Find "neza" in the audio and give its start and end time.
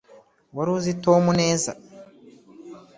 1.41-1.71